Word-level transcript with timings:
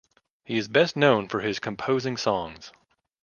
He 0.43 0.57
is 0.57 0.67
best 0.67 0.95
known 0.97 1.27
for 1.27 1.41
his 1.41 1.59
composing 1.59 2.17
songs. 2.17 2.71